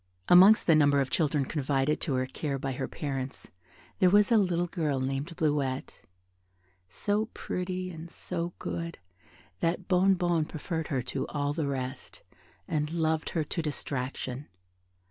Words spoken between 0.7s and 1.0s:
number